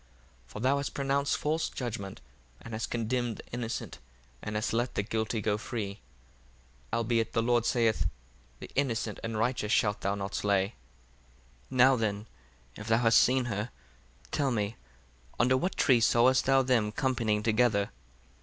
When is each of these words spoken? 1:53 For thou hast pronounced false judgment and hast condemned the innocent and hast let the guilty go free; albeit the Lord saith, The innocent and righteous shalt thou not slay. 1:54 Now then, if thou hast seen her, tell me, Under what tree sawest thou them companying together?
1:53 0.47 0.47
For 0.51 0.59
thou 0.61 0.77
hast 0.77 0.93
pronounced 0.95 1.37
false 1.37 1.69
judgment 1.69 2.21
and 2.59 2.73
hast 2.73 2.89
condemned 2.89 3.37
the 3.37 3.45
innocent 3.51 3.99
and 4.41 4.55
hast 4.55 4.73
let 4.73 4.95
the 4.95 5.03
guilty 5.03 5.41
go 5.41 5.59
free; 5.59 5.99
albeit 6.91 7.33
the 7.33 7.43
Lord 7.43 7.67
saith, 7.67 8.09
The 8.59 8.71
innocent 8.73 9.19
and 9.23 9.37
righteous 9.37 9.71
shalt 9.71 10.01
thou 10.01 10.15
not 10.15 10.33
slay. 10.33 10.69
1:54 11.71 11.77
Now 11.77 11.95
then, 11.97 12.25
if 12.77 12.87
thou 12.87 12.97
hast 12.97 13.19
seen 13.21 13.45
her, 13.45 13.69
tell 14.31 14.49
me, 14.49 14.75
Under 15.39 15.55
what 15.55 15.77
tree 15.77 15.99
sawest 16.01 16.45
thou 16.47 16.63
them 16.63 16.91
companying 16.91 17.43
together? 17.43 17.91